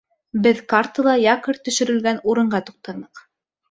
Беҙ 0.47 0.61
картала 0.73 1.15
якорь 1.25 1.61
төшөрөлгән 1.69 2.21
урынға 2.33 2.67
туҡтаныҡ. 2.71 3.29